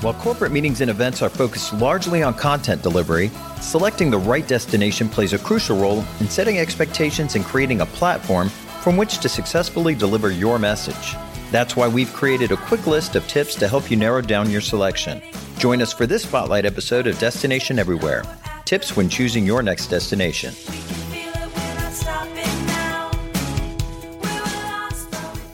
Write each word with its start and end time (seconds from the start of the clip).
While 0.00 0.14
corporate 0.14 0.52
meetings 0.52 0.80
and 0.80 0.92
events 0.92 1.22
are 1.22 1.28
focused 1.28 1.72
largely 1.72 2.22
on 2.22 2.32
content 2.34 2.82
delivery, 2.82 3.32
selecting 3.60 4.12
the 4.12 4.18
right 4.18 4.46
destination 4.46 5.08
plays 5.08 5.32
a 5.32 5.38
crucial 5.40 5.76
role 5.76 6.04
in 6.20 6.28
setting 6.28 6.58
expectations 6.58 7.34
and 7.34 7.44
creating 7.44 7.80
a 7.80 7.86
platform 7.86 8.48
from 8.48 8.96
which 8.96 9.18
to 9.18 9.28
successfully 9.28 9.96
deliver 9.96 10.30
your 10.30 10.56
message. 10.56 11.16
That's 11.50 11.74
why 11.74 11.88
we've 11.88 12.12
created 12.12 12.52
a 12.52 12.56
quick 12.56 12.86
list 12.86 13.16
of 13.16 13.26
tips 13.26 13.56
to 13.56 13.66
help 13.66 13.90
you 13.90 13.96
narrow 13.96 14.20
down 14.20 14.50
your 14.50 14.60
selection. 14.60 15.20
Join 15.58 15.82
us 15.82 15.92
for 15.92 16.06
this 16.06 16.22
spotlight 16.22 16.64
episode 16.64 17.08
of 17.08 17.18
Destination 17.18 17.80
Everywhere 17.80 18.22
Tips 18.66 18.96
when 18.96 19.08
choosing 19.08 19.44
your 19.44 19.64
next 19.64 19.88
destination. 19.88 20.54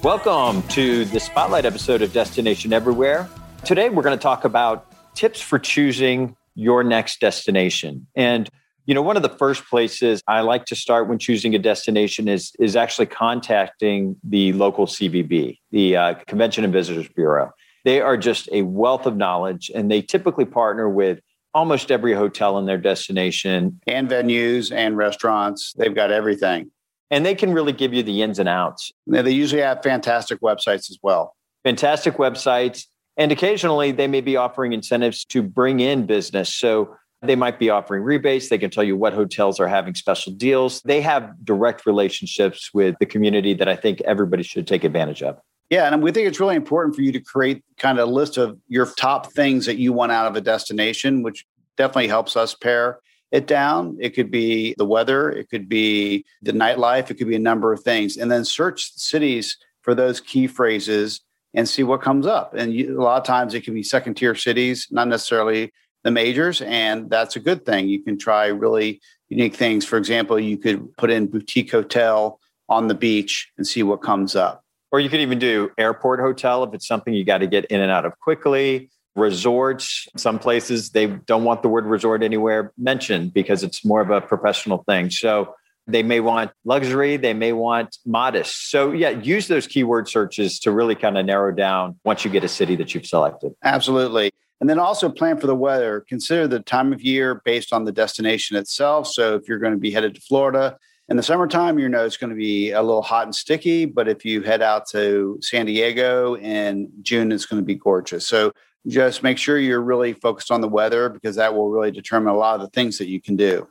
Welcome 0.02 0.62
to 0.68 1.06
the 1.06 1.18
spotlight 1.18 1.64
episode 1.64 2.02
of 2.02 2.12
Destination 2.12 2.74
Everywhere. 2.74 3.26
Today, 3.64 3.88
we're 3.88 4.02
going 4.02 4.16
to 4.16 4.22
talk 4.22 4.44
about 4.44 4.86
tips 5.14 5.40
for 5.40 5.58
choosing 5.58 6.36
your 6.54 6.84
next 6.84 7.18
destination. 7.20 8.06
And 8.14 8.48
you 8.86 8.94
know, 8.94 9.00
one 9.00 9.16
of 9.16 9.22
the 9.22 9.30
first 9.30 9.64
places 9.70 10.22
I 10.28 10.42
like 10.42 10.66
to 10.66 10.76
start 10.76 11.08
when 11.08 11.18
choosing 11.18 11.54
a 11.54 11.58
destination 11.58 12.28
is 12.28 12.52
is 12.58 12.76
actually 12.76 13.06
contacting 13.06 14.16
the 14.22 14.52
local 14.52 14.86
CVB, 14.86 15.58
the 15.70 15.96
uh, 15.96 16.14
Convention 16.26 16.64
and 16.64 16.72
Visitors 16.72 17.08
Bureau. 17.08 17.52
They 17.86 18.02
are 18.02 18.18
just 18.18 18.50
a 18.52 18.62
wealth 18.62 19.06
of 19.06 19.16
knowledge, 19.16 19.70
and 19.74 19.90
they 19.90 20.02
typically 20.02 20.44
partner 20.44 20.88
with 20.88 21.20
almost 21.54 21.90
every 21.90 22.12
hotel 22.12 22.58
in 22.58 22.66
their 22.66 22.76
destination 22.76 23.80
and 23.86 24.10
venues 24.10 24.70
and 24.70 24.98
restaurants. 24.98 25.72
They've 25.78 25.94
got 25.94 26.10
everything 26.10 26.70
and 27.10 27.24
they 27.24 27.34
can 27.34 27.52
really 27.52 27.72
give 27.72 27.94
you 27.94 28.02
the 28.02 28.22
ins 28.22 28.38
and 28.38 28.48
outs. 28.48 28.90
They 29.06 29.30
usually 29.30 29.62
have 29.62 29.82
fantastic 29.82 30.40
websites 30.40 30.90
as 30.90 30.98
well. 31.02 31.36
Fantastic 31.62 32.14
websites. 32.14 32.86
And 33.16 33.30
occasionally 33.30 33.92
they 33.92 34.06
may 34.06 34.20
be 34.20 34.36
offering 34.36 34.72
incentives 34.72 35.24
to 35.26 35.42
bring 35.42 35.80
in 35.80 36.06
business. 36.06 36.54
So 36.54 36.96
they 37.22 37.36
might 37.36 37.58
be 37.58 37.70
offering 37.70 38.02
rebates. 38.02 38.48
They 38.48 38.58
can 38.58 38.70
tell 38.70 38.84
you 38.84 38.96
what 38.96 39.12
hotels 39.12 39.60
are 39.60 39.68
having 39.68 39.94
special 39.94 40.32
deals. 40.32 40.82
They 40.82 41.00
have 41.00 41.32
direct 41.44 41.86
relationships 41.86 42.70
with 42.74 42.96
the 43.00 43.06
community 43.06 43.54
that 43.54 43.68
I 43.68 43.76
think 43.76 44.00
everybody 44.02 44.42
should 44.42 44.66
take 44.66 44.84
advantage 44.84 45.22
of. 45.22 45.38
Yeah, 45.70 45.92
and 45.92 46.02
we 46.02 46.12
think 46.12 46.28
it's 46.28 46.40
really 46.40 46.56
important 46.56 46.94
for 46.94 47.02
you 47.02 47.12
to 47.12 47.20
create 47.20 47.64
kind 47.78 47.98
of 47.98 48.08
a 48.08 48.12
list 48.12 48.36
of 48.36 48.58
your 48.68 48.86
top 48.98 49.32
things 49.32 49.64
that 49.66 49.76
you 49.78 49.92
want 49.92 50.12
out 50.12 50.26
of 50.26 50.36
a 50.36 50.40
destination, 50.40 51.22
which 51.22 51.46
definitely 51.76 52.08
helps 52.08 52.36
us 52.36 52.54
pare 52.54 52.98
it 53.32 53.46
down. 53.46 53.96
It 53.98 54.10
could 54.10 54.30
be 54.30 54.74
the 54.76 54.84
weather, 54.84 55.30
it 55.30 55.48
could 55.48 55.68
be 55.68 56.24
the 56.42 56.52
nightlife, 56.52 57.10
it 57.10 57.14
could 57.14 57.28
be 57.28 57.34
a 57.34 57.40
number 57.40 57.72
of 57.72 57.82
things. 57.82 58.16
And 58.16 58.30
then 58.30 58.44
search 58.44 58.92
cities 58.92 59.56
for 59.82 59.94
those 59.94 60.20
key 60.20 60.46
phrases 60.46 61.20
and 61.54 61.68
see 61.68 61.82
what 61.82 62.02
comes 62.02 62.26
up. 62.26 62.54
And 62.54 62.72
you, 62.72 63.00
a 63.00 63.02
lot 63.02 63.20
of 63.20 63.26
times 63.26 63.54
it 63.54 63.62
can 63.62 63.74
be 63.74 63.82
second 63.82 64.14
tier 64.14 64.34
cities, 64.34 64.88
not 64.90 65.08
necessarily 65.08 65.72
the 66.02 66.10
majors. 66.10 66.60
And 66.60 67.08
that's 67.08 67.36
a 67.36 67.40
good 67.40 67.64
thing. 67.64 67.88
You 67.88 68.02
can 68.02 68.18
try 68.18 68.46
really 68.46 69.00
unique 69.28 69.54
things. 69.54 69.84
For 69.84 69.96
example, 69.96 70.38
you 70.38 70.58
could 70.58 70.96
put 70.96 71.10
in 71.10 71.26
boutique 71.26 71.70
hotel 71.70 72.40
on 72.68 72.88
the 72.88 72.94
beach 72.94 73.50
and 73.56 73.66
see 73.66 73.82
what 73.82 74.02
comes 74.02 74.36
up. 74.36 74.62
Or 74.92 75.00
you 75.00 75.08
could 75.08 75.20
even 75.20 75.38
do 75.38 75.70
airport 75.78 76.20
hotel 76.20 76.62
if 76.64 76.74
it's 76.74 76.86
something 76.86 77.14
you 77.14 77.24
got 77.24 77.38
to 77.38 77.46
get 77.46 77.64
in 77.66 77.80
and 77.80 77.90
out 77.90 78.04
of 78.04 78.18
quickly 78.20 78.90
resorts 79.16 80.08
some 80.16 80.40
places 80.40 80.90
they 80.90 81.06
don't 81.06 81.44
want 81.44 81.62
the 81.62 81.68
word 81.68 81.86
resort 81.86 82.22
anywhere 82.22 82.72
mentioned 82.76 83.32
because 83.32 83.62
it's 83.62 83.84
more 83.84 84.00
of 84.00 84.10
a 84.10 84.20
professional 84.20 84.82
thing 84.88 85.08
so 85.08 85.54
they 85.86 86.02
may 86.02 86.20
want 86.20 86.50
luxury 86.64 87.16
they 87.16 87.34
may 87.34 87.52
want 87.52 87.98
modest. 88.06 88.70
So 88.70 88.92
yeah 88.92 89.10
use 89.10 89.48
those 89.48 89.66
keyword 89.66 90.08
searches 90.08 90.58
to 90.60 90.70
really 90.70 90.94
kind 90.94 91.18
of 91.18 91.26
narrow 91.26 91.52
down 91.52 91.98
once 92.04 92.24
you 92.24 92.30
get 92.30 92.44
a 92.44 92.48
city 92.48 92.76
that 92.76 92.94
you've 92.94 93.06
selected. 93.06 93.54
Absolutely. 93.62 94.32
And 94.60 94.70
then 94.70 94.78
also 94.78 95.10
plan 95.10 95.36
for 95.36 95.46
the 95.46 95.54
weather. 95.54 96.04
Consider 96.08 96.48
the 96.48 96.60
time 96.60 96.92
of 96.92 97.02
year 97.02 97.42
based 97.44 97.72
on 97.72 97.84
the 97.84 97.92
destination 97.92 98.56
itself. 98.56 99.06
So 99.08 99.34
if 99.34 99.48
you're 99.48 99.58
going 99.58 99.74
to 99.74 99.78
be 99.78 99.90
headed 99.90 100.14
to 100.14 100.20
florida 100.20 100.78
in 101.08 101.18
the 101.18 101.22
summertime, 101.22 101.78
you 101.78 101.88
know 101.88 102.04
it's 102.06 102.16
going 102.16 102.30
to 102.30 102.36
be 102.36 102.70
a 102.70 102.80
little 102.80 103.02
hot 103.02 103.24
and 103.24 103.34
sticky, 103.34 103.84
but 103.84 104.08
if 104.08 104.24
you 104.24 104.40
head 104.40 104.62
out 104.62 104.88
to 104.90 105.38
San 105.42 105.66
Diego 105.66 106.36
in 106.36 106.90
June, 107.02 107.30
it's 107.30 107.44
going 107.44 107.60
to 107.60 107.66
be 107.66 107.74
gorgeous. 107.74 108.26
So 108.26 108.52
just 108.86 109.22
make 109.22 109.36
sure 109.36 109.58
you're 109.58 109.82
really 109.82 110.14
focused 110.14 110.50
on 110.50 110.60
the 110.60 110.68
weather 110.68 111.08
because 111.08 111.36
that 111.36 111.54
will 111.54 111.70
really 111.70 111.90
determine 111.90 112.32
a 112.32 112.36
lot 112.36 112.54
of 112.54 112.60
the 112.62 112.68
things 112.68 112.96
that 112.98 113.08
you 113.08 113.20
can 113.20 113.36
do. 113.36 113.68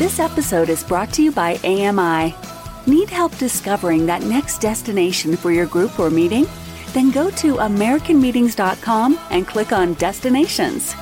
This 0.00 0.18
episode 0.18 0.70
is 0.70 0.82
brought 0.82 1.12
to 1.12 1.22
you 1.22 1.30
by 1.30 1.56
AMI. 1.62 2.34
Need 2.90 3.10
help 3.10 3.36
discovering 3.36 4.06
that 4.06 4.22
next 4.22 4.56
destination 4.62 5.36
for 5.36 5.52
your 5.52 5.66
group 5.66 6.00
or 6.00 6.08
meeting? 6.08 6.46
Then 6.94 7.10
go 7.10 7.28
to 7.32 7.56
AmericanMeetings.com 7.56 9.18
and 9.28 9.46
click 9.46 9.72
on 9.72 9.92
Destinations. 9.96 10.94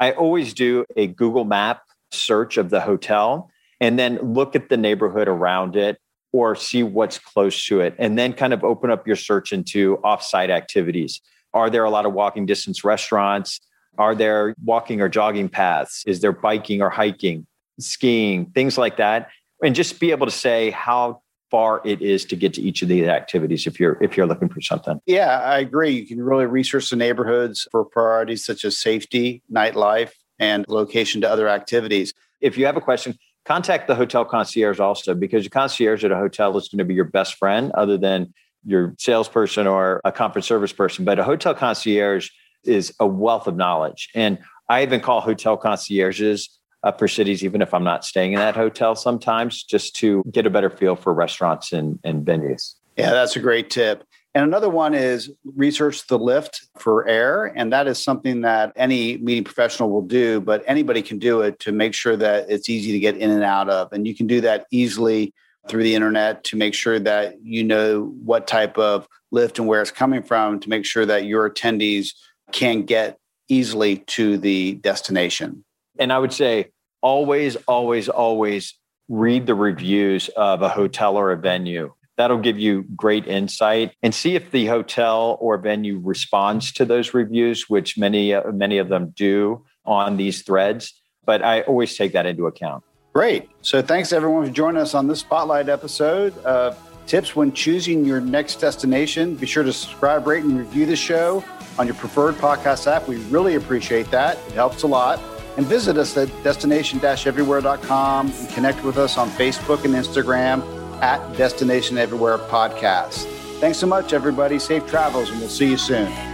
I 0.00 0.12
always 0.12 0.54
do 0.54 0.86
a 0.96 1.06
Google 1.06 1.44
map 1.44 1.82
search 2.12 2.56
of 2.56 2.70
the 2.70 2.80
hotel 2.80 3.50
and 3.78 3.98
then 3.98 4.16
look 4.32 4.56
at 4.56 4.70
the 4.70 4.78
neighborhood 4.78 5.28
around 5.28 5.76
it 5.76 5.98
or 6.32 6.56
see 6.56 6.82
what's 6.82 7.18
close 7.18 7.66
to 7.66 7.80
it 7.80 7.94
and 7.98 8.18
then 8.18 8.32
kind 8.32 8.52
of 8.52 8.64
open 8.64 8.90
up 8.90 9.06
your 9.06 9.16
search 9.16 9.52
into 9.52 9.98
offsite 9.98 10.48
activities. 10.48 11.20
Are 11.54 11.68
there 11.68 11.84
a 11.84 11.90
lot 11.90 12.06
of 12.06 12.14
walking 12.14 12.46
distance 12.46 12.82
restaurants? 12.84 13.60
Are 13.98 14.14
there 14.14 14.54
walking 14.64 15.02
or 15.02 15.08
jogging 15.08 15.50
paths? 15.50 16.02
Is 16.06 16.20
there 16.20 16.32
biking 16.32 16.80
or 16.80 16.88
hiking, 16.88 17.46
skiing, 17.78 18.46
things 18.46 18.78
like 18.78 18.96
that? 18.96 19.28
And 19.62 19.74
just 19.74 20.00
be 20.00 20.10
able 20.10 20.26
to 20.26 20.32
say 20.32 20.70
how 20.70 21.20
far 21.50 21.82
it 21.84 22.00
is 22.00 22.24
to 22.24 22.34
get 22.34 22.54
to 22.54 22.62
each 22.62 22.80
of 22.80 22.88
these 22.88 23.06
activities 23.06 23.66
if 23.66 23.78
you're 23.78 24.02
if 24.02 24.16
you're 24.16 24.26
looking 24.26 24.48
for 24.48 24.62
something. 24.62 24.98
Yeah, 25.04 25.38
I 25.40 25.58
agree. 25.58 25.90
You 25.90 26.06
can 26.06 26.20
really 26.20 26.46
research 26.46 26.88
the 26.88 26.96
neighborhoods 26.96 27.68
for 27.70 27.84
priorities 27.84 28.44
such 28.44 28.64
as 28.64 28.78
safety, 28.78 29.42
nightlife, 29.52 30.12
and 30.38 30.64
location 30.68 31.20
to 31.20 31.30
other 31.30 31.48
activities. 31.48 32.14
If 32.40 32.56
you 32.56 32.64
have 32.64 32.78
a 32.78 32.80
question, 32.80 33.18
contact 33.44 33.86
the 33.88 33.94
hotel 33.94 34.24
concierge 34.24 34.80
also 34.80 35.14
because 35.14 35.44
your 35.44 35.50
concierge 35.50 36.04
at 36.04 36.12
a 36.12 36.16
hotel 36.16 36.56
is 36.56 36.68
going 36.68 36.78
to 36.78 36.84
be 36.84 36.94
your 36.94 37.04
best 37.04 37.34
friend 37.34 37.72
other 37.72 37.98
than 37.98 38.32
your 38.64 38.94
salesperson 38.98 39.66
or 39.66 40.00
a 40.04 40.12
conference 40.12 40.46
service 40.46 40.72
person. 40.72 41.04
But 41.04 41.18
a 41.18 41.24
hotel 41.24 41.54
concierge 41.54 42.30
is 42.64 42.94
a 43.00 43.06
wealth 43.06 43.46
of 43.46 43.56
knowledge. 43.56 44.08
And 44.14 44.38
I 44.68 44.82
even 44.82 45.00
call 45.00 45.20
hotel 45.20 45.56
concierges 45.56 46.58
uh, 46.84 46.92
for 46.92 47.08
cities, 47.08 47.44
even 47.44 47.62
if 47.62 47.74
I'm 47.74 47.84
not 47.84 48.04
staying 48.04 48.32
in 48.32 48.38
that 48.38 48.54
hotel 48.56 48.94
sometimes, 48.94 49.62
just 49.62 49.96
to 49.96 50.22
get 50.30 50.46
a 50.46 50.50
better 50.50 50.70
feel 50.70 50.96
for 50.96 51.12
restaurants 51.12 51.72
and, 51.72 51.98
and 52.04 52.24
venues. 52.24 52.74
Yeah, 52.96 53.10
that's 53.10 53.36
a 53.36 53.40
great 53.40 53.70
tip. 53.70 54.04
And 54.34 54.44
another 54.44 54.70
one 54.70 54.94
is 54.94 55.30
research 55.44 56.06
the 56.06 56.18
lift 56.18 56.66
for 56.78 57.06
air. 57.06 57.46
And 57.54 57.72
that 57.72 57.86
is 57.86 58.02
something 58.02 58.40
that 58.42 58.72
any 58.76 59.18
meeting 59.18 59.44
professional 59.44 59.90
will 59.90 60.02
do, 60.02 60.40
but 60.40 60.64
anybody 60.66 61.02
can 61.02 61.18
do 61.18 61.42
it 61.42 61.58
to 61.60 61.72
make 61.72 61.92
sure 61.92 62.16
that 62.16 62.48
it's 62.48 62.70
easy 62.70 62.92
to 62.92 62.98
get 62.98 63.16
in 63.18 63.30
and 63.30 63.44
out 63.44 63.68
of. 63.68 63.92
And 63.92 64.06
you 64.06 64.14
can 64.14 64.26
do 64.26 64.40
that 64.40 64.66
easily 64.70 65.34
through 65.68 65.82
the 65.82 65.94
internet 65.94 66.44
to 66.44 66.56
make 66.56 66.74
sure 66.74 66.98
that 66.98 67.36
you 67.42 67.62
know 67.62 68.14
what 68.24 68.46
type 68.46 68.78
of 68.78 69.06
lift 69.30 69.58
and 69.58 69.68
where 69.68 69.82
it's 69.82 69.90
coming 69.90 70.22
from 70.22 70.60
to 70.60 70.68
make 70.68 70.84
sure 70.84 71.06
that 71.06 71.24
your 71.24 71.48
attendees 71.48 72.14
can 72.52 72.82
get 72.82 73.18
easily 73.48 73.98
to 73.98 74.38
the 74.38 74.74
destination. 74.76 75.64
And 75.98 76.12
I 76.12 76.18
would 76.18 76.32
say 76.32 76.70
always, 77.02 77.56
always, 77.68 78.08
always 78.08 78.74
read 79.08 79.46
the 79.46 79.54
reviews 79.54 80.30
of 80.30 80.62
a 80.62 80.68
hotel 80.68 81.16
or 81.16 81.32
a 81.32 81.36
venue. 81.36 81.92
That'll 82.16 82.38
give 82.38 82.58
you 82.58 82.84
great 82.94 83.26
insight 83.26 83.92
and 84.02 84.14
see 84.14 84.34
if 84.34 84.50
the 84.50 84.66
hotel 84.66 85.38
or 85.40 85.56
venue 85.58 85.98
responds 85.98 86.72
to 86.72 86.84
those 86.84 87.14
reviews, 87.14 87.68
which 87.68 87.96
many, 87.96 88.34
many 88.52 88.78
of 88.78 88.88
them 88.88 89.12
do 89.16 89.64
on 89.84 90.16
these 90.16 90.42
threads. 90.42 90.92
But 91.24 91.42
I 91.42 91.62
always 91.62 91.96
take 91.96 92.12
that 92.12 92.26
into 92.26 92.46
account. 92.46 92.84
Great. 93.14 93.48
So 93.62 93.82
thanks 93.82 94.12
everyone 94.12 94.44
for 94.46 94.52
joining 94.52 94.80
us 94.80 94.94
on 94.94 95.06
this 95.06 95.20
spotlight 95.20 95.68
episode 95.68 96.36
of 96.44 96.78
tips 97.06 97.34
when 97.34 97.52
choosing 97.52 98.04
your 98.04 98.20
next 98.20 98.56
destination. 98.56 99.34
Be 99.34 99.46
sure 99.46 99.62
to 99.62 99.72
subscribe, 99.72 100.26
rate, 100.26 100.44
and 100.44 100.58
review 100.58 100.86
the 100.86 100.96
show 100.96 101.44
on 101.78 101.86
your 101.86 101.96
preferred 101.96 102.36
podcast 102.36 102.86
app. 102.86 103.08
We 103.08 103.16
really 103.24 103.54
appreciate 103.54 104.10
that. 104.10 104.36
It 104.48 104.52
helps 104.52 104.82
a 104.82 104.86
lot 104.86 105.20
and 105.56 105.66
visit 105.66 105.96
us 105.98 106.16
at 106.16 106.28
destination-everywhere.com 106.42 108.32
and 108.32 108.48
connect 108.50 108.84
with 108.84 108.98
us 108.98 109.18
on 109.18 109.28
Facebook 109.30 109.84
and 109.84 109.94
Instagram 109.94 110.81
at 111.02 111.36
Destination 111.36 111.98
Everywhere 111.98 112.38
Podcast. 112.38 113.26
Thanks 113.58 113.78
so 113.78 113.86
much, 113.86 114.12
everybody. 114.12 114.58
Safe 114.58 114.86
travels, 114.86 115.28
and 115.30 115.40
we'll 115.40 115.48
see 115.48 115.68
you 115.70 115.76
soon. 115.76 116.31